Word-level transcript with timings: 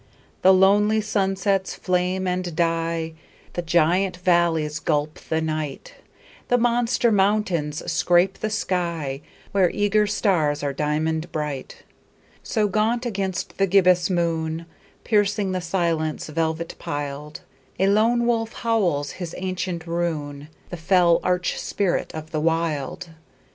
The 0.41 0.51
lonely 0.51 0.99
sunsets 0.99 1.75
flame 1.75 2.25
and 2.27 2.55
die; 2.55 3.13
The 3.53 3.61
giant 3.61 4.17
valleys 4.17 4.79
gulp 4.79 5.19
the 5.29 5.41
night; 5.41 5.93
The 6.47 6.57
monster 6.57 7.11
mountains 7.11 7.83
scrape 7.91 8.39
the 8.39 8.49
sky, 8.49 9.21
Where 9.51 9.69
eager 9.69 10.07
stars 10.07 10.63
are 10.63 10.73
diamond 10.73 11.31
bright. 11.31 11.83
So 12.41 12.67
gaunt 12.67 13.05
against 13.05 13.59
the 13.59 13.67
gibbous 13.67 14.09
moon, 14.09 14.65
Piercing 15.03 15.51
the 15.51 15.61
silence 15.61 16.25
velvet 16.29 16.73
piled, 16.79 17.41
A 17.79 17.85
lone 17.85 18.25
wolf 18.25 18.53
howls 18.53 19.11
his 19.11 19.35
ancient 19.37 19.85
rune— 19.85 20.47
The 20.71 20.77
fell 20.77 21.19
arch 21.23 21.59
spirit 21.59 22.11
of 22.15 22.31
the 22.31 22.41
Wild. 22.41 23.09